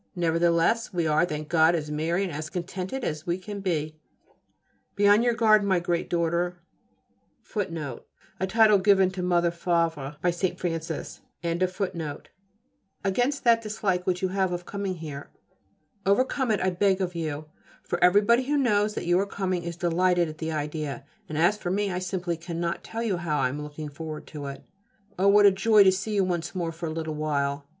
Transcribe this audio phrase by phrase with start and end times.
[0.15, 3.97] Nevertheless, we are, thank God, as merry and as contented as we can be.
[4.95, 6.57] Be on your guard, my great daughter,[C]
[7.59, 8.63] against
[13.43, 15.29] that dislike which you have of coming here.
[16.03, 17.45] Overcome it, I beg of you,
[17.83, 21.57] for everybody who knows that you are coming is delighted at the idea, and as
[21.57, 24.63] for me, I simply cannot tell you how I am looking forward to it.
[25.19, 25.27] Oh!
[25.27, 27.67] what a joy to see you once more for a little while.